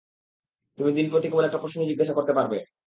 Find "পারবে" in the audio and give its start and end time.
2.37-2.57